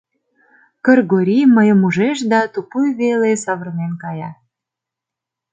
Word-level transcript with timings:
Кыргорий 0.85 1.45
мыйым 1.55 1.79
ужеш 1.87 2.17
да 2.31 2.39
тупуй 2.53 2.87
веле 3.01 3.31
савырнен 3.43 3.93
кая. 4.03 4.31